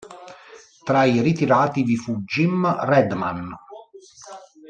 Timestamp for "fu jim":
1.95-2.65